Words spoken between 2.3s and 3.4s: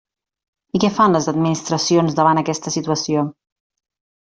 aquesta situació?